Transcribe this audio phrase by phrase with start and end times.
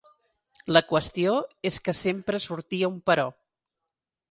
[0.75, 1.35] La qüestió
[1.71, 3.29] és que sempre sortia un però.